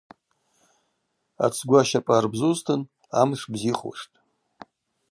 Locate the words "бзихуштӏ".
3.51-4.13